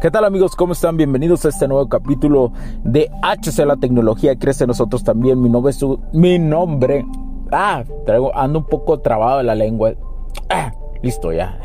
¿Qué 0.00 0.10
tal 0.10 0.24
amigos? 0.24 0.56
¿Cómo 0.56 0.72
están? 0.72 0.96
Bienvenidos 0.96 1.44
a 1.44 1.50
este 1.50 1.68
nuevo 1.68 1.86
capítulo 1.86 2.54
de 2.84 3.10
HC 3.22 3.66
La 3.66 3.76
Tecnología 3.76 4.34
Crece 4.34 4.66
Nosotros 4.66 5.04
también. 5.04 5.42
Mi 5.42 5.50
nombre 5.50 5.72
es... 5.72 5.84
Mi 6.14 6.38
nombre... 6.38 7.04
Ah, 7.52 7.84
traigo, 8.06 8.34
ando 8.34 8.60
un 8.60 8.64
poco 8.64 9.00
trabado 9.00 9.40
en 9.40 9.46
la 9.46 9.54
lengua. 9.54 9.92
Ah, 10.48 10.72
listo 11.02 11.34
ya. 11.34 11.60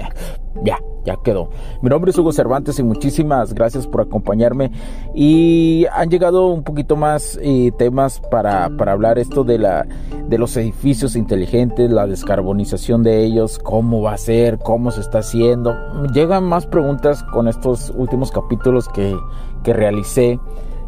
ya, 0.64 0.78
ya 1.04 1.16
quedó. 1.22 1.48
Mi 1.82 1.88
nombre 1.88 2.10
es 2.10 2.18
Hugo 2.18 2.32
Cervantes 2.32 2.78
y 2.78 2.82
muchísimas 2.82 3.54
gracias 3.54 3.86
por 3.86 4.02
acompañarme. 4.02 4.70
Y 5.14 5.86
han 5.92 6.10
llegado 6.10 6.46
un 6.48 6.62
poquito 6.62 6.96
más 6.96 7.38
eh, 7.42 7.72
temas 7.78 8.20
para, 8.30 8.70
para, 8.76 8.92
hablar 8.92 9.18
esto 9.18 9.44
de, 9.44 9.58
la, 9.58 9.86
de 10.28 10.38
los 10.38 10.56
edificios 10.56 11.16
inteligentes, 11.16 11.90
la 11.90 12.06
descarbonización 12.06 13.02
de 13.02 13.24
ellos, 13.24 13.58
cómo 13.58 14.02
va 14.02 14.12
a 14.12 14.18
ser, 14.18 14.58
cómo 14.58 14.90
se 14.90 15.00
está 15.00 15.18
haciendo. 15.18 15.74
Llegan 16.12 16.44
más 16.44 16.66
preguntas 16.66 17.22
con 17.22 17.48
estos 17.48 17.92
últimos 17.96 18.30
capítulos 18.30 18.88
que, 18.88 19.16
que 19.62 19.72
realicé. 19.72 20.38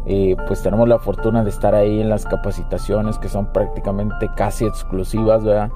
Eh, 0.05 0.35
pues 0.47 0.63
tenemos 0.63 0.87
la 0.87 0.99
fortuna 0.99 1.43
de 1.43 1.49
estar 1.49 1.75
ahí 1.75 2.01
en 2.01 2.09
las 2.09 2.25
capacitaciones 2.25 3.17
que 3.19 3.29
son 3.29 3.51
prácticamente 3.53 4.29
casi 4.35 4.65
exclusivas, 4.65 5.43
¿verdad? 5.43 5.71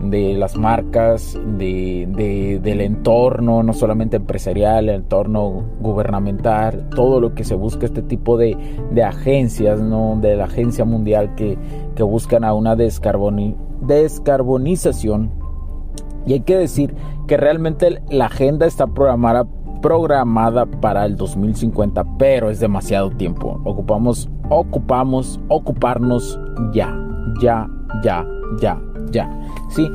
de 0.00 0.34
las 0.34 0.56
marcas, 0.56 1.38
de, 1.44 2.58
del 2.62 2.80
entorno, 2.80 3.62
no 3.62 3.74
solamente 3.74 4.16
empresarial, 4.16 4.88
el 4.88 4.94
entorno 4.96 5.62
gubernamental, 5.78 6.88
todo 6.90 7.20
lo 7.20 7.34
que 7.34 7.44
se 7.44 7.54
busca 7.54 7.86
este 7.86 8.02
tipo 8.02 8.36
de, 8.38 8.56
de 8.90 9.04
agencias, 9.04 9.80
¿no? 9.80 10.18
de 10.20 10.34
la 10.36 10.44
agencia 10.44 10.86
mundial 10.86 11.34
que, 11.34 11.58
que 11.94 12.02
buscan 12.02 12.44
a 12.44 12.54
una 12.54 12.76
descarbonización. 12.76 15.30
Y 16.26 16.34
hay 16.34 16.40
que 16.40 16.56
decir 16.56 16.94
que 17.26 17.36
realmente 17.36 18.02
la 18.10 18.26
agenda 18.26 18.66
está 18.66 18.86
programada, 18.86 19.46
programada 19.80 20.66
para 20.66 21.04
el 21.06 21.16
2050, 21.16 22.04
pero 22.18 22.50
es 22.50 22.60
demasiado 22.60 23.10
tiempo. 23.10 23.60
Ocupamos, 23.64 24.28
ocupamos, 24.48 25.40
ocuparnos 25.48 26.38
ya, 26.72 26.96
ya, 27.40 27.68
ya, 28.02 28.26
ya, 28.60 28.80
ya. 29.10 29.40
Sí, 29.70 29.88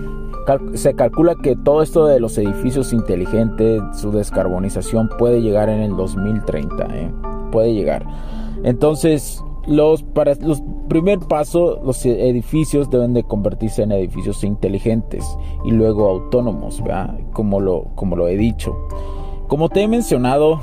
se 0.73 0.93
calcula 0.93 1.35
que 1.35 1.55
todo 1.55 1.81
esto 1.81 2.05
de 2.05 2.19
los 2.19 2.37
edificios 2.37 2.93
inteligentes, 2.93 3.81
su 3.93 4.11
descarbonización 4.11 5.09
puede 5.17 5.41
llegar 5.41 5.69
en 5.69 5.81
el 5.81 5.95
2030, 5.95 6.87
¿eh? 6.95 7.11
puede 7.51 7.73
llegar. 7.73 8.05
Entonces, 8.63 9.43
los 9.67 10.03
para 10.03 10.35
los 10.35 10.61
primer 10.87 11.19
paso, 11.19 11.81
los 11.83 12.05
edificios 12.05 12.89
deben 12.89 13.13
de 13.13 13.23
convertirse 13.23 13.83
en 13.83 13.91
edificios 13.91 14.43
inteligentes 14.43 15.25
y 15.63 15.71
luego 15.71 16.07
autónomos, 16.07 16.81
Como 17.33 17.59
lo 17.59 17.85
como 17.95 18.15
lo 18.15 18.27
he 18.27 18.37
dicho. 18.37 18.75
Como 19.47 19.69
te 19.69 19.83
he 19.83 19.87
mencionado, 19.87 20.61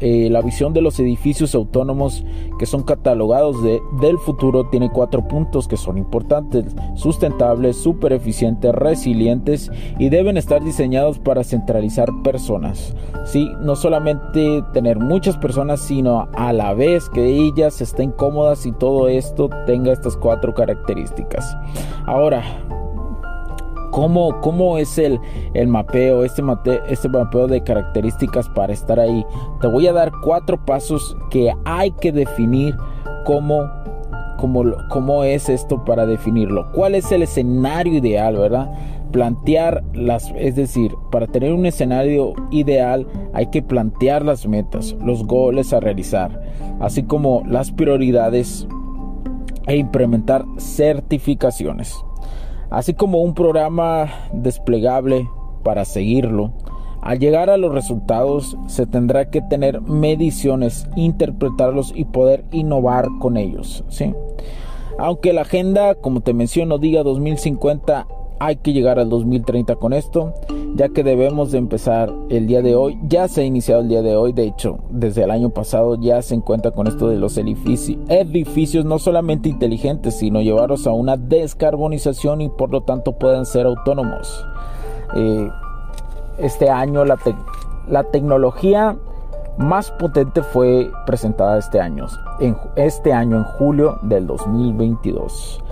eh, 0.00 0.28
la 0.30 0.42
visión 0.42 0.72
de 0.72 0.80
los 0.80 1.00
edificios 1.00 1.56
autónomos 1.56 2.24
que 2.58 2.66
son 2.66 2.84
catalogados 2.84 3.62
de, 3.64 3.80
del 4.00 4.16
futuro 4.18 4.68
tiene 4.68 4.90
cuatro 4.90 5.26
puntos 5.26 5.66
que 5.66 5.76
son 5.76 5.98
importantes, 5.98 6.66
sustentables, 6.94 7.76
super 7.76 8.12
eficientes, 8.12 8.72
resilientes 8.72 9.72
y 9.98 10.08
deben 10.08 10.36
estar 10.36 10.62
diseñados 10.62 11.18
para 11.18 11.42
centralizar 11.42 12.10
personas. 12.22 12.94
Sí, 13.24 13.50
no 13.60 13.74
solamente 13.74 14.62
tener 14.72 14.98
muchas 14.98 15.36
personas, 15.36 15.80
sino 15.80 16.28
a 16.34 16.52
la 16.52 16.74
vez 16.74 17.08
que 17.08 17.24
ellas 17.24 17.80
estén 17.80 18.12
cómodas 18.12 18.66
y 18.66 18.72
todo 18.72 19.08
esto 19.08 19.50
tenga 19.66 19.92
estas 19.92 20.16
cuatro 20.16 20.54
características. 20.54 21.56
Ahora, 22.06 22.42
¿Cómo, 23.98 24.40
cómo 24.42 24.78
es 24.78 24.96
el, 24.96 25.18
el 25.54 25.66
mapeo, 25.66 26.22
este, 26.22 26.40
este 26.88 27.08
mapeo 27.08 27.48
de 27.48 27.64
características 27.64 28.48
para 28.50 28.72
estar 28.72 29.00
ahí? 29.00 29.26
Te 29.60 29.66
voy 29.66 29.88
a 29.88 29.92
dar 29.92 30.12
cuatro 30.22 30.64
pasos 30.64 31.16
que 31.30 31.52
hay 31.64 31.90
que 31.90 32.12
definir 32.12 32.76
cómo, 33.24 33.68
cómo, 34.38 34.62
cómo 34.88 35.24
es 35.24 35.48
esto 35.48 35.84
para 35.84 36.06
definirlo. 36.06 36.70
¿Cuál 36.70 36.94
es 36.94 37.10
el 37.10 37.24
escenario 37.24 37.94
ideal, 37.94 38.36
verdad? 38.36 38.70
Plantear 39.10 39.82
las, 39.94 40.32
es 40.36 40.54
decir, 40.54 40.94
para 41.10 41.26
tener 41.26 41.52
un 41.52 41.66
escenario 41.66 42.34
ideal 42.52 43.04
hay 43.34 43.46
que 43.46 43.62
plantear 43.62 44.24
las 44.24 44.46
metas, 44.46 44.94
los 45.04 45.26
goles 45.26 45.72
a 45.72 45.80
realizar, 45.80 46.40
así 46.78 47.02
como 47.02 47.42
las 47.48 47.72
prioridades 47.72 48.68
e 49.66 49.76
implementar 49.76 50.44
certificaciones 50.56 51.96
así 52.70 52.94
como 52.94 53.18
un 53.22 53.34
programa 53.34 54.08
desplegable 54.32 55.28
para 55.62 55.84
seguirlo. 55.84 56.52
Al 57.00 57.18
llegar 57.18 57.48
a 57.48 57.56
los 57.56 57.72
resultados 57.72 58.56
se 58.66 58.86
tendrá 58.86 59.30
que 59.30 59.40
tener 59.40 59.80
mediciones, 59.80 60.88
interpretarlos 60.96 61.92
y 61.94 62.04
poder 62.04 62.44
innovar 62.52 63.08
con 63.20 63.36
ellos. 63.36 63.84
¿sí? 63.88 64.14
Aunque 64.98 65.32
la 65.32 65.42
agenda, 65.42 65.94
como 65.94 66.20
te 66.20 66.34
menciono, 66.34 66.78
diga 66.78 67.04
2050, 67.04 68.06
hay 68.40 68.56
que 68.56 68.72
llegar 68.72 68.98
al 68.98 69.08
2030 69.08 69.76
con 69.76 69.92
esto, 69.92 70.32
ya 70.74 70.88
que 70.88 71.02
debemos 71.02 71.50
de 71.50 71.58
empezar 71.58 72.12
el 72.28 72.46
día 72.46 72.62
de 72.62 72.74
hoy. 72.74 72.98
Ya 73.08 73.28
se 73.28 73.42
ha 73.42 73.44
iniciado 73.44 73.80
el 73.80 73.88
día 73.88 74.02
de 74.02 74.16
hoy, 74.16 74.32
de 74.32 74.44
hecho, 74.44 74.78
desde 74.90 75.24
el 75.24 75.30
año 75.30 75.50
pasado 75.50 75.96
ya 76.00 76.22
se 76.22 76.34
encuentra 76.34 76.70
con 76.70 76.86
esto 76.86 77.08
de 77.08 77.16
los 77.16 77.36
edificios, 77.36 77.98
edificios 78.08 78.84
no 78.84 78.98
solamente 78.98 79.48
inteligentes, 79.48 80.16
sino 80.16 80.40
llevarlos 80.40 80.86
a 80.86 80.92
una 80.92 81.16
descarbonización 81.16 82.40
y 82.40 82.48
por 82.48 82.70
lo 82.70 82.82
tanto 82.82 83.12
puedan 83.12 83.46
ser 83.46 83.66
autónomos. 83.66 84.44
Eh, 85.16 85.48
este 86.38 86.70
año 86.70 87.04
la, 87.04 88.04
tecnología 88.04 88.96
más 89.56 89.90
potente 89.90 90.42
fue 90.42 90.88
presentada 91.04 91.58
este 91.58 91.80
año, 91.80 92.06
en 92.38 92.56
este 92.76 93.12
año 93.12 93.38
en 93.38 93.44
julio 93.44 93.98
del 94.02 94.26
2022. 94.28 95.64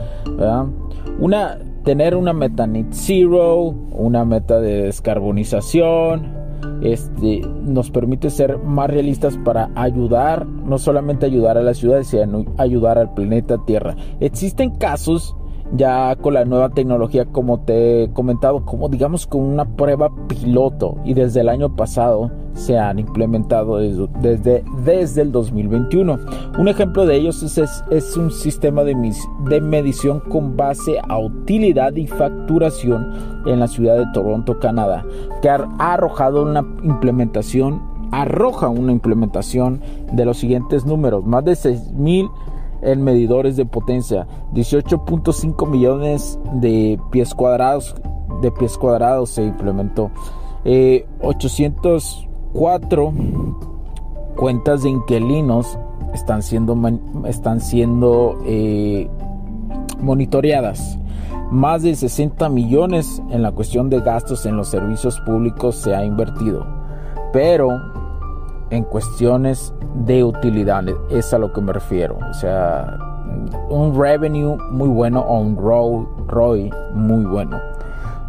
Una 1.21 1.56
tener 1.87 2.17
una 2.17 2.33
meta 2.33 2.67
net 2.67 2.89
zero, 2.91 3.67
una 3.93 4.25
meta 4.25 4.59
de 4.59 4.83
descarbonización, 4.83 6.35
este, 6.83 7.43
nos 7.63 7.93
permite 7.93 8.29
ser 8.29 8.59
más 8.59 8.91
realistas 8.91 9.39
para 9.45 9.71
ayudar, 9.77 10.47
no 10.47 10.79
solamente 10.79 11.27
ayudar 11.27 11.57
a 11.57 11.63
la 11.63 11.75
ciudad, 11.75 12.03
sino 12.03 12.45
ayudar 12.59 12.99
al 12.99 13.15
planeta 13.15 13.65
Tierra. 13.65 13.95
Existen 14.19 14.71
casos 14.71 15.37
ya 15.75 16.15
con 16.16 16.34
la 16.34 16.44
nueva 16.44 16.71
tecnología 16.71 17.25
como 17.27 17.60
te 17.60 18.04
he 18.04 18.12
comentado 18.12 18.65
como 18.65 18.88
digamos 18.88 19.27
con 19.27 19.43
una 19.43 19.65
prueba 19.65 20.10
piloto 20.28 20.97
y 21.04 21.15
desde 21.15 21.41
el 21.41 21.49
año 21.49 21.75
pasado 21.75 22.31
se 22.54 22.78
han 22.78 22.99
implementado 22.99 23.78
desde, 23.78 24.65
desde, 24.84 25.22
el 25.22 25.32
2021 25.32 26.19
un 26.59 26.69
ejemplo 26.69 27.04
de 27.04 27.16
ellos 27.16 27.43
es, 27.43 27.59
es, 27.91 28.16
un 28.16 28.31
sistema 28.31 28.84
de, 28.84 28.94
de 29.49 29.60
medición 29.60 30.21
con 30.21 30.56
base 30.56 30.99
a 31.09 31.19
utilidad 31.19 31.94
y 31.97 32.06
facturación 32.06 33.43
en 33.47 33.60
la 33.60 33.66
ciudad 33.66 33.98
de 33.98 34.06
Toronto 34.15 34.59
Canadá 34.59 35.04
que 35.43 35.50
ha 35.50 35.66
arrojado 35.78 36.43
una 36.43 36.65
implementación 36.83 37.97
arroja 38.12 38.69
una 38.69 38.93
implementación 38.93 39.81
de 40.12 40.25
los 40.25 40.38
siguientes 40.38 40.87
números 40.87 41.24
más 41.24 41.45
de 41.45 41.57
6000 41.57 42.28
en 42.86 43.04
medidores 43.04 43.56
de 43.56 43.66
potencia, 43.66 44.27
18.5 44.54 45.68
millones 45.68 46.38
de 46.54 46.98
pies 47.10 47.34
cuadrados 47.34 47.94
de 48.41 48.50
pies 48.50 48.77
cuadrados 48.78 49.30
se 49.30 49.44
implementó, 49.44 50.10
804 51.21 53.09
eh, 53.09 53.12
cuentas 54.36 54.83
de 54.83 54.91
inquilinos 54.91 55.78
están 56.12 56.42
siendo 56.42 56.77
están 57.27 57.60
siendo 57.60 58.38
eh, 58.44 59.09
monitoreadas. 60.00 60.98
Más 61.50 61.83
de 61.83 61.94
60 61.94 62.48
millones 62.48 63.22
en 63.30 63.42
la 63.42 63.53
cuestión 63.53 63.88
de 63.88 64.00
gastos 64.00 64.47
en 64.47 64.56
los 64.56 64.68
servicios 64.68 65.21
públicos 65.21 65.77
se 65.77 65.94
ha 65.94 66.04
invertido. 66.04 66.66
Pero 67.33 67.96
en 68.71 68.84
cuestiones 68.84 69.72
de 69.95 70.24
utilidad, 70.24 70.84
es 71.10 71.33
a 71.33 71.39
lo 71.39 71.53
que 71.53 71.60
me 71.60 71.72
refiero. 71.72 72.18
O 72.30 72.34
sea, 72.34 72.98
un 73.68 73.98
revenue 73.98 74.57
muy 74.71 74.89
bueno 74.89 75.21
o 75.21 75.41
un 75.41 75.57
ROI 75.57 76.71
muy 76.95 77.24
bueno. 77.24 77.60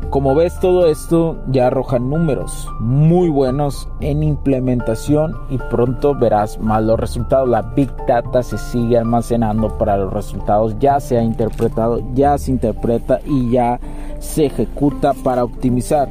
como 0.10 0.36
ves 0.36 0.58
todo 0.60 0.86
esto 0.88 1.38
ya 1.48 1.68
arroja 1.68 2.00
números 2.00 2.70
muy 2.80 3.30
buenos 3.30 3.90
en 4.00 4.24
implementación 4.24 5.36
y 5.50 5.58
pronto 5.58 6.16
verás 6.16 6.60
más 6.60 6.84
los 6.84 7.00
resultados. 7.00 7.50
La 7.50 7.62
Big 7.62 7.92
Data 8.08 8.42
se 8.42 8.58
sigue 8.58 8.98
almacenando 8.98 9.78
para 9.78 9.98
los 9.98 10.14
resultados, 10.14 10.76
ya 10.80 11.00
se 11.00 11.18
ha 11.18 11.24
interpretado, 11.24 12.00
ya 12.14 12.38
se 12.38 12.52
interpreta 12.52 13.20
y 13.26 13.52
ya 13.52 13.80
se 14.20 14.46
ejecuta 14.46 15.14
para 15.14 15.44
optimizar. 15.44 16.10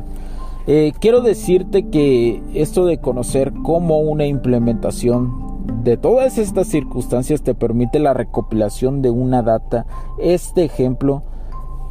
Eh, 0.68 0.92
quiero 0.98 1.20
decirte 1.20 1.88
que 1.90 2.42
esto 2.52 2.86
de 2.86 2.98
conocer 2.98 3.52
cómo 3.62 4.00
una 4.00 4.26
implementación 4.26 5.84
de 5.84 5.96
todas 5.96 6.38
estas 6.38 6.66
circunstancias 6.66 7.42
te 7.42 7.54
permite 7.54 8.00
la 8.00 8.14
recopilación 8.14 9.00
de 9.00 9.10
una 9.10 9.42
data. 9.42 9.86
Este 10.18 10.64
ejemplo 10.64 11.22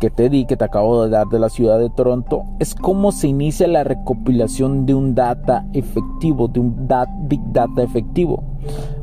que 0.02 0.10
te 0.10 0.28
di, 0.30 0.46
que 0.46 0.58
te 0.58 0.66
acabo 0.66 1.04
de 1.04 1.10
dar 1.10 1.28
de 1.28 1.40
la 1.40 1.48
ciudad 1.48 1.80
de 1.80 1.90
Toronto, 1.90 2.44
es 2.60 2.76
cómo 2.76 3.14
se 3.14 3.30
inicia 3.30 3.66
la 3.70 3.86
recopilación 3.86 4.86
de 4.86 4.94
un 4.94 5.16
data 5.16 5.66
efectivo, 5.72 6.50
de 6.50 6.60
un 6.60 6.90
big 7.30 7.42
data 7.54 7.82
efectivo. 7.82 8.44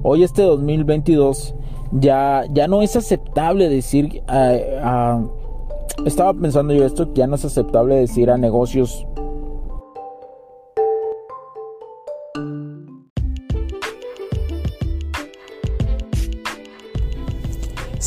Hoy 0.03 0.23
este 0.23 0.43
2022 0.43 1.55
ya, 1.93 2.45
ya 2.53 2.69
no 2.69 2.83
es 2.83 2.95
aceptable 2.95 3.71
decir, 3.71 4.23
estaba 6.05 6.35
pensando 6.35 6.75
yo 6.75 6.85
esto, 6.85 7.11
que 7.15 7.21
ya 7.21 7.27
no 7.27 7.37
es 7.37 7.45
aceptable 7.47 7.95
decir 7.95 8.31
a 8.31 8.37
negocios 8.37 9.07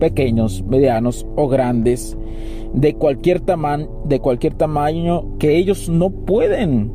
Pequeños, 0.00 0.64
medianos 0.64 1.24
o 1.36 1.46
grandes, 1.46 2.18
de 2.74 2.94
cualquier, 2.94 3.40
tamaño, 3.40 3.88
de 4.04 4.18
cualquier 4.18 4.54
tamaño 4.54 5.38
que 5.38 5.56
ellos 5.56 5.88
no 5.88 6.10
pueden 6.10 6.92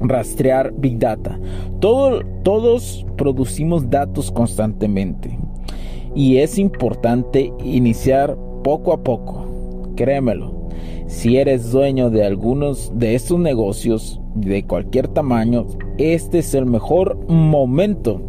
rastrear 0.00 0.72
Big 0.76 0.98
Data. 0.98 1.38
todos 1.80 3.06
producimos 3.16 3.90
datos 3.90 4.30
constantemente 4.30 5.38
y 6.14 6.38
es 6.38 6.58
importante 6.58 7.52
iniciar 7.64 8.36
poco 8.64 8.92
a 8.92 9.02
poco. 9.02 9.46
Créemelo. 9.96 10.68
Si 11.06 11.36
eres 11.36 11.72
dueño 11.72 12.08
de 12.08 12.24
algunos 12.24 12.92
de 12.94 13.14
estos 13.14 13.38
negocios 13.38 14.20
de 14.34 14.64
cualquier 14.64 15.08
tamaño, 15.08 15.66
este 15.98 16.38
es 16.38 16.54
el 16.54 16.66
mejor 16.66 17.18
momento, 17.28 18.22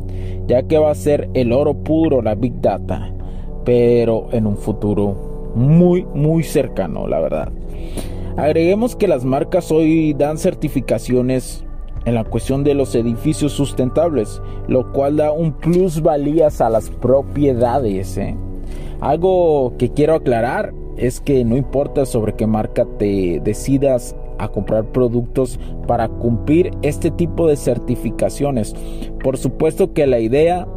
ya 0.48 0.64
que 0.64 0.78
va 0.78 0.92
a 0.92 0.96
ser 0.96 1.30
el 1.34 1.54
oro 1.54 1.84
puro 1.84 2.22
la 2.22 2.36
Big 2.36 2.60
Data 2.60 3.14
pero 3.64 4.28
en 4.32 4.48
un 4.48 4.58
futuro 4.58 5.52
muy, 5.56 6.06
muy 6.14 6.44
cercano, 6.44 7.08
la 7.08 7.20
verdad. 7.20 7.52
Agreguemos 8.38 8.96
que 8.96 9.08
las 9.08 9.26
marcas 9.26 9.72
hoy 9.72 10.14
dan 10.14 10.38
certificaciones 10.38 11.66
en 12.06 12.16
la 12.16 12.24
cuestión 12.24 12.64
de 12.64 12.74
los 12.74 12.96
edificios 12.96 13.52
sustentables, 13.52 14.42
lo 14.68 14.92
cual 14.92 15.18
da 15.18 15.32
un 15.32 15.54
plus 15.54 16.02
valías 16.02 16.62
a 16.62 16.70
las 16.70 16.90
propiedades. 16.90 18.18
¿eh? 18.18 18.36
Algo 19.02 19.74
que 19.78 19.90
quiero 19.90 20.16
aclarar 20.16 20.74
es 20.98 21.20
que 21.20 21.44
no 21.44 21.58
importa 21.58 22.06
sobre 22.06 22.34
qué 22.34 22.48
marca 22.48 22.86
te 22.98 23.42
decidas 23.44 24.16
a 24.40 24.48
comprar 24.48 24.86
productos 24.86 25.60
para 25.88 26.08
cumplir 26.08 26.72
este 26.82 27.12
tipo 27.12 27.48
de 27.48 27.56
certificaciones. 27.56 28.76
Por 29.24 29.38
supuesto 29.38 29.94
que 29.94 30.08
la 30.08 30.20
idea 30.20 30.68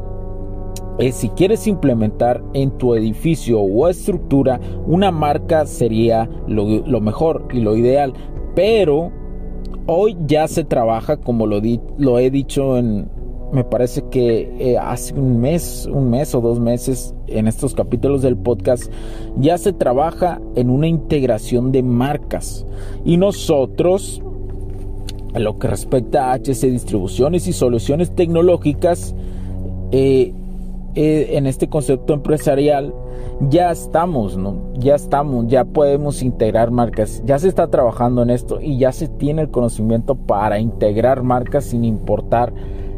si 1.12 1.28
quieres 1.30 1.66
implementar 1.66 2.42
en 2.52 2.70
tu 2.78 2.94
edificio 2.94 3.60
o 3.60 3.88
estructura 3.88 4.60
una 4.86 5.10
marca 5.10 5.66
sería 5.66 6.28
lo, 6.46 7.00
mejor 7.00 7.48
y 7.52 7.60
lo 7.60 7.76
ideal. 7.76 8.12
Pero 8.54 9.10
hoy 9.86 10.16
ya 10.26 10.46
se 10.48 10.64
trabaja 10.64 11.16
como 11.16 11.46
lo, 11.46 11.60
lo 11.98 12.18
he 12.18 12.30
dicho 12.30 12.78
en, 12.78 13.08
me 13.54 13.62
parece 13.62 14.02
que 14.10 14.52
eh, 14.58 14.78
hace 14.78 15.14
un 15.14 15.40
mes, 15.40 15.88
un 15.90 16.10
mes 16.10 16.34
o 16.34 16.40
dos 16.40 16.58
meses 16.58 17.14
en 17.28 17.46
estos 17.46 17.74
capítulos 17.74 18.20
del 18.20 18.36
podcast, 18.36 18.90
ya 19.36 19.58
se 19.58 19.72
trabaja 19.72 20.40
en 20.56 20.70
una 20.70 20.88
integración 20.88 21.70
de 21.70 21.84
marcas. 21.84 22.66
Y 23.04 23.16
nosotros, 23.16 24.20
en 25.34 25.44
lo 25.44 25.58
que 25.58 25.68
respecta 25.68 26.32
a 26.32 26.38
HC 26.38 26.70
Distribuciones 26.70 27.46
y 27.46 27.52
Soluciones 27.52 28.12
Tecnológicas, 28.14 29.14
eh, 29.92 30.32
eh, 30.94 31.36
en 31.36 31.46
este 31.46 31.68
concepto 31.68 32.12
empresarial 32.14 32.94
ya 33.48 33.70
estamos, 33.70 34.36
¿no? 34.36 34.72
Ya 34.74 34.94
estamos, 34.94 35.46
ya 35.48 35.64
podemos 35.64 36.22
integrar 36.22 36.70
marcas, 36.70 37.22
ya 37.24 37.38
se 37.38 37.48
está 37.48 37.68
trabajando 37.68 38.22
en 38.22 38.30
esto 38.30 38.60
y 38.60 38.78
ya 38.78 38.92
se 38.92 39.08
tiene 39.08 39.42
el 39.42 39.50
conocimiento 39.50 40.14
para 40.14 40.58
integrar 40.58 41.22
marcas 41.22 41.64
sin 41.64 41.84
importar 41.84 42.52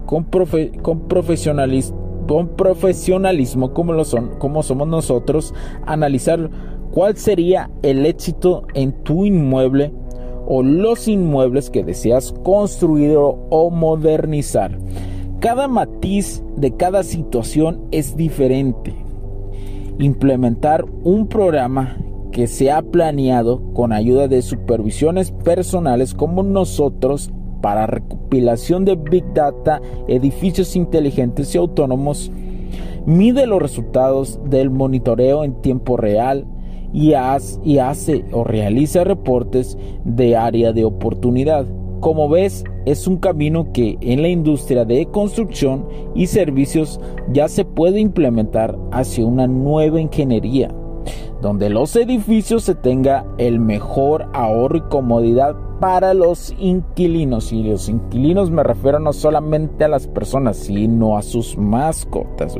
con, 0.05 0.23
con, 0.81 1.07
con 2.27 2.47
profesionalismo 2.57 3.73
como 3.73 4.03
son, 4.05 4.29
como 4.39 4.63
somos 4.63 4.87
nosotros, 4.87 5.53
analizar 5.85 6.49
cuál 6.91 7.17
sería 7.17 7.69
el 7.83 8.05
éxito 8.05 8.63
en 8.73 8.91
tu 9.03 9.25
inmueble 9.25 9.91
o 10.47 10.63
los 10.63 11.07
inmuebles 11.07 11.69
que 11.69 11.83
deseas 11.83 12.33
construir 12.43 13.15
o 13.17 13.69
modernizar. 13.69 14.77
Cada 15.39 15.67
matiz 15.67 16.43
de 16.57 16.75
cada 16.75 17.03
situación 17.03 17.81
es 17.91 18.17
diferente 18.17 19.08
implementar 19.99 20.85
un 21.03 21.27
programa 21.27 21.97
que 22.31 22.47
se 22.47 22.71
ha 22.71 22.81
planeado 22.81 23.61
con 23.73 23.91
ayuda 23.91 24.27
de 24.27 24.41
supervisiones 24.41 25.31
personales 25.31 26.13
como 26.13 26.43
nosotros 26.43 27.31
para 27.61 27.87
recopilación 27.87 28.85
de 28.85 28.95
Big 28.95 29.25
Data, 29.33 29.81
edificios 30.07 30.75
inteligentes 30.75 31.53
y 31.53 31.57
autónomos, 31.57 32.31
mide 33.05 33.45
los 33.45 33.61
resultados 33.61 34.39
del 34.45 34.69
monitoreo 34.69 35.43
en 35.43 35.61
tiempo 35.61 35.97
real 35.97 36.45
y, 36.93 37.13
hace 37.13 38.25
o 38.31 38.43
realiza 38.43 39.03
reportes 39.03 39.77
de 40.05 40.35
área 40.37 40.71
de 40.71 40.85
oportunidad. 40.85 41.65
Como 41.99 42.29
ves, 42.29 42.63
es 42.89 43.05
un 43.05 43.17
camino 43.17 43.71
que 43.71 43.99
en 44.01 44.23
la 44.23 44.29
industria 44.29 44.83
de 44.83 45.05
construcción 45.05 45.85
y 46.15 46.25
servicios 46.25 46.99
ya 47.31 47.47
se 47.47 47.63
puede 47.63 47.99
implementar 47.99 48.75
hacia 48.91 49.25
una 49.25 49.47
nueva 49.47 50.01
ingeniería. 50.01 50.73
donde 51.41 51.69
los 51.69 51.95
edificios 51.95 52.63
se 52.63 52.75
tenga 52.75 53.25
el 53.37 53.61
mejor 53.61 54.27
ahorro 54.33 54.75
y 54.75 54.81
comodidad 54.81 55.55
para 55.79 56.13
los 56.13 56.53
inquilinos. 56.59 57.53
Y 57.53 57.63
los 57.63 57.87
inquilinos 57.87 58.51
me 58.51 58.61
refiero 58.61 58.99
no 58.99 59.13
solamente 59.13 59.85
a 59.85 59.87
las 59.87 60.05
personas, 60.05 60.57
sino 60.57 61.17
a 61.17 61.21
sus 61.21 61.57
mascotas. 61.57 62.57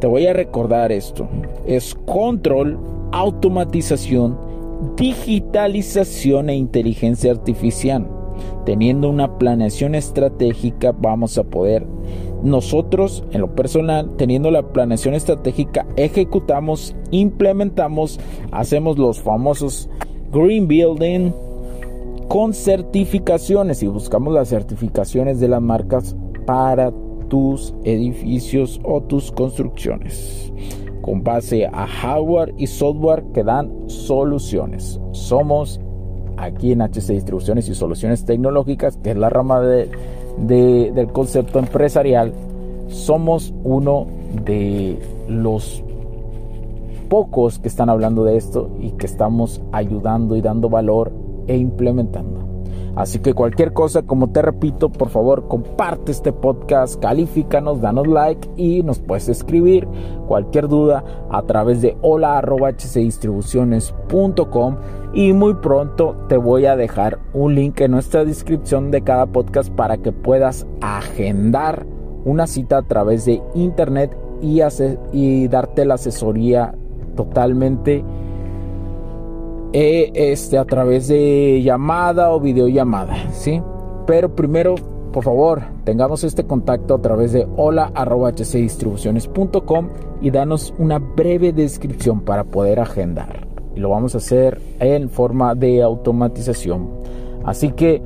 Te 0.00 0.06
voy 0.08 0.26
a 0.26 0.32
recordar 0.32 0.90
esto. 0.90 1.28
Es 1.64 1.94
control, 2.06 2.76
automatización, 3.12 4.36
digitalización 4.96 6.50
e 6.50 6.56
inteligencia 6.56 7.30
artificial. 7.30 8.04
Teniendo 8.64 9.08
una 9.08 9.38
planeación 9.38 9.94
estratégica 9.94 10.92
vamos 10.92 11.38
a 11.38 11.44
poder 11.44 11.86
nosotros, 12.42 13.24
en 13.32 13.40
lo 13.40 13.54
personal, 13.54 14.16
teniendo 14.16 14.50
la 14.50 14.62
planeación 14.72 15.14
estratégica, 15.14 15.86
ejecutamos, 15.96 16.94
implementamos, 17.10 18.20
hacemos 18.52 18.98
los 18.98 19.20
famosos 19.20 19.88
green 20.30 20.68
building 20.68 21.32
con 22.28 22.52
certificaciones 22.52 23.82
y 23.82 23.86
buscamos 23.86 24.34
las 24.34 24.48
certificaciones 24.48 25.40
de 25.40 25.48
las 25.48 25.62
marcas 25.62 26.16
para 26.46 26.92
tus 27.28 27.74
edificios 27.84 28.78
o 28.84 29.02
tus 29.02 29.32
construcciones 29.32 30.52
con 31.04 31.22
base 31.22 31.66
a 31.66 31.86
hardware 31.86 32.54
y 32.56 32.66
software 32.66 33.24
que 33.34 33.44
dan 33.44 33.70
soluciones. 33.88 34.98
Somos 35.12 35.78
aquí 36.36 36.72
en 36.72 36.82
HC 36.82 37.12
Distribuciones 37.12 37.68
y 37.68 37.74
Soluciones 37.74 38.24
Tecnológicas, 38.24 38.96
que 38.96 39.10
es 39.10 39.16
la 39.16 39.30
rama 39.30 39.60
de 39.60 39.90
del 40.36 41.12
concepto 41.12 41.58
empresarial, 41.58 42.32
somos 42.88 43.54
uno 43.62 44.06
de 44.44 44.98
los 45.28 45.82
pocos 47.08 47.58
que 47.58 47.68
están 47.68 47.88
hablando 47.88 48.24
de 48.24 48.36
esto 48.36 48.70
y 48.80 48.90
que 48.92 49.06
estamos 49.06 49.60
ayudando 49.72 50.36
y 50.36 50.40
dando 50.40 50.68
valor 50.68 51.12
e 51.46 51.56
implementando. 51.56 52.53
Así 52.96 53.18
que 53.18 53.34
cualquier 53.34 53.72
cosa, 53.72 54.02
como 54.02 54.30
te 54.30 54.42
repito, 54.42 54.90
por 54.90 55.08
favor 55.08 55.48
comparte 55.48 56.12
este 56.12 56.32
podcast, 56.32 57.00
califícanos, 57.00 57.80
danos 57.80 58.06
like 58.06 58.48
y 58.56 58.82
nos 58.82 59.00
puedes 59.00 59.28
escribir 59.28 59.88
cualquier 60.28 60.68
duda 60.68 61.02
a 61.30 61.42
través 61.42 61.82
de 61.82 61.96
hola.hcdistribuciones.com 62.02 64.76
y 65.12 65.32
muy 65.32 65.54
pronto 65.54 66.16
te 66.28 66.36
voy 66.36 66.66
a 66.66 66.76
dejar 66.76 67.18
un 67.32 67.54
link 67.54 67.80
en 67.80 67.92
nuestra 67.92 68.24
descripción 68.24 68.90
de 68.90 69.02
cada 69.02 69.26
podcast 69.26 69.72
para 69.72 69.98
que 69.98 70.12
puedas 70.12 70.66
agendar 70.80 71.86
una 72.24 72.46
cita 72.46 72.78
a 72.78 72.82
través 72.82 73.24
de 73.24 73.42
internet 73.54 74.16
y, 74.40 74.60
y 75.12 75.48
darte 75.48 75.84
la 75.84 75.94
asesoría 75.94 76.74
totalmente 77.16 78.04
eh, 79.76 80.12
este, 80.14 80.56
a 80.56 80.64
través 80.64 81.08
de 81.08 81.60
llamada 81.60 82.30
o 82.30 82.38
videollamada, 82.38 83.16
¿sí? 83.32 83.60
Pero 84.06 84.36
primero, 84.36 84.76
por 85.12 85.24
favor, 85.24 85.64
tengamos 85.82 86.22
este 86.22 86.44
contacto 86.44 86.94
a 86.94 87.02
través 87.02 87.32
de 87.32 87.48
hola.hcdistribuciones.com 87.56 89.88
y 90.22 90.30
danos 90.30 90.72
una 90.78 91.00
breve 91.00 91.52
descripción 91.52 92.20
para 92.20 92.44
poder 92.44 92.78
agendar. 92.78 93.48
Y 93.74 93.80
lo 93.80 93.88
vamos 93.88 94.14
a 94.14 94.18
hacer 94.18 94.62
en 94.78 95.10
forma 95.10 95.56
de 95.56 95.82
automatización. 95.82 96.88
Así 97.44 97.72
que 97.72 98.00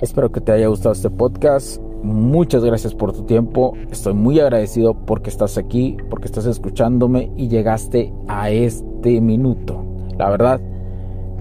espero 0.00 0.30
que 0.30 0.40
te 0.40 0.52
haya 0.52 0.68
gustado 0.68 0.92
este 0.92 1.10
podcast. 1.10 1.82
Muchas 2.04 2.64
gracias 2.64 2.94
por 2.94 3.12
tu 3.12 3.24
tiempo. 3.24 3.72
Estoy 3.90 4.14
muy 4.14 4.38
agradecido 4.38 4.94
porque 4.94 5.30
estás 5.30 5.58
aquí, 5.58 5.96
porque 6.08 6.26
estás 6.26 6.46
escuchándome 6.46 7.32
y 7.36 7.48
llegaste 7.48 8.14
a 8.28 8.50
este 8.50 9.20
minuto. 9.20 9.83
La 10.18 10.30
verdad, 10.30 10.60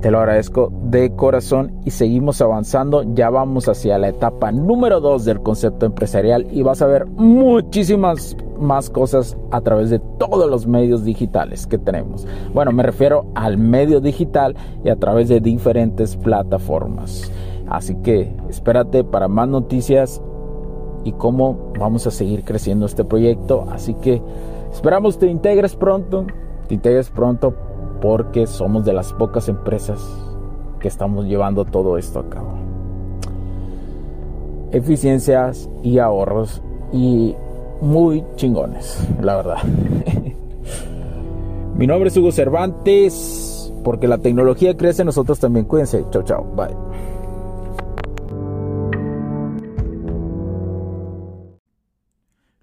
te 0.03 0.12
lo 0.12 0.20
agradezco 0.20 0.70
de 0.84 1.15
corazón 1.15 1.80
y 1.86 1.92
seguimos 1.92 2.42
avanzando. 2.42 3.03
Ya 3.13 3.30
vamos 3.30 3.70
hacia 3.70 3.98
la 3.98 4.10
etapa 4.10 4.51
número 4.51 5.00
2 5.00 5.24
del 5.24 5.42
concepto 5.42 5.86
empresarial 5.86 6.46
y 6.51 6.62
vas 6.62 6.82
a 6.82 6.88
ver 6.88 7.06
muchísimas 7.06 8.36
más 8.60 8.89
cosas 8.89 9.38
a 9.51 9.62
través 9.62 9.89
de 9.89 10.00
todos 10.00 10.50
los 10.50 10.68
medios 10.68 11.06
digitales 11.06 11.68
que 11.68 11.77
tenemos. 11.77 12.27
Bueno, 12.53 12.74
me 12.74 12.84
refiero 12.84 13.27
al 13.34 13.58
medio 13.58 14.01
digital 14.01 14.58
y 14.84 14.89
a 14.89 14.98
través 14.98 15.30
de 15.30 15.39
diferentes 15.39 16.18
plataformas. 16.18 17.32
Así 17.70 17.96
que 17.96 18.36
espérate 18.50 19.06
para 19.06 19.30
más 19.30 19.48
noticias 19.48 20.22
y 21.06 21.13
cómo 21.13 21.72
vamos 21.80 22.08
a 22.08 22.12
seguir 22.12 22.44
creciendo 22.44 22.86
este 22.86 23.06
proyecto. 23.06 23.68
Así 23.72 23.94
que 23.94 24.22
esperamos 24.70 25.18
te 25.18 25.27
integres 25.27 25.77
pronto, 25.77 26.25
te 26.68 26.74
integres 26.74 27.10
pronto 27.10 27.56
porque 28.03 28.48
somos 28.48 28.83
de 28.83 28.91
las 28.91 29.13
pocas 29.13 29.48
empresas 29.48 29.98
que 30.81 30.89
estamos 30.89 31.25
llevando 31.25 31.63
todo 31.63 31.98
esto 31.98 32.19
a 32.19 32.29
cabo. 32.29 32.57
Eficiencias 34.74 35.69
y 35.83 36.00
ahorros 36.00 36.62
y 36.91 37.33
muy 37.79 38.25
chingones, 38.36 39.07
la 39.22 39.38
verdad. 39.38 39.57
Mi 41.77 41.88
nombre 41.88 42.10
es 42.10 42.17
Hugo 42.17 42.33
Cervantes, 42.33 43.74
porque 43.86 44.10
la 44.10 44.17
tecnología 44.17 44.75
crece, 44.75 45.05
nosotros 45.05 45.39
también. 45.39 45.63
Cuídense. 45.63 46.03
Chao, 46.12 46.24
chao. 46.24 46.43
Bye. 46.57 46.92